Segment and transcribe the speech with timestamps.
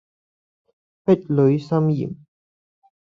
[1.05, 2.15] 壁壘森嚴